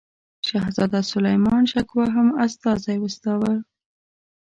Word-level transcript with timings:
شهزاده 0.47 0.99
سلیمان 1.11 1.63
شکوه 1.73 2.05
هم 2.15 2.27
استازی 2.45 2.95
واستاوه. 2.99 3.53